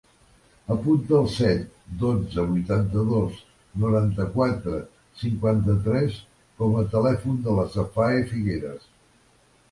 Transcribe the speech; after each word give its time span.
Apunta 0.75 1.17
el 1.23 1.27
set, 1.31 1.65
dotze, 2.03 2.45
vuitanta-dos, 2.53 3.35
noranta-quatre, 3.83 4.79
cinquanta-tres 5.25 6.17
com 6.63 6.79
a 6.83 6.87
telèfon 6.95 7.37
de 7.49 7.59
la 7.59 7.67
Safae 7.75 8.25
Figueras. 8.33 8.89